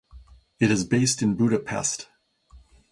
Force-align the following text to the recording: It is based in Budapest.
It 0.59 0.71
is 0.71 0.83
based 0.83 1.21
in 1.21 1.35
Budapest. 1.35 2.07